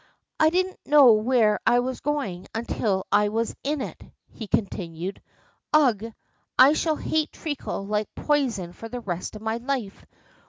[0.39, 5.21] "I didn't know where I was going until I was in it," he continued.
[5.73, 6.05] "Ugh!
[6.57, 10.03] I shall hate treacle like poison for the rest of my life!